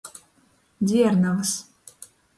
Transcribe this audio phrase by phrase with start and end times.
[0.87, 1.53] Dziernovys.